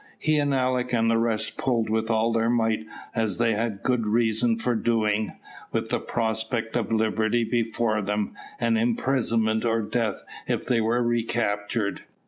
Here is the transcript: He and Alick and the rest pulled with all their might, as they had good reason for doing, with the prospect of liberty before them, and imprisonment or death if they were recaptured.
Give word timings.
He 0.17 0.39
and 0.39 0.51
Alick 0.51 0.93
and 0.93 1.11
the 1.11 1.19
rest 1.19 1.57
pulled 1.59 1.87
with 1.87 2.09
all 2.09 2.33
their 2.33 2.49
might, 2.49 2.87
as 3.13 3.37
they 3.37 3.53
had 3.53 3.83
good 3.83 4.07
reason 4.07 4.57
for 4.57 4.73
doing, 4.73 5.33
with 5.71 5.89
the 5.89 5.99
prospect 5.99 6.75
of 6.75 6.91
liberty 6.91 7.43
before 7.43 8.01
them, 8.01 8.33
and 8.59 8.79
imprisonment 8.79 9.63
or 9.63 9.83
death 9.83 10.23
if 10.47 10.65
they 10.65 10.81
were 10.81 11.03
recaptured. 11.03 12.01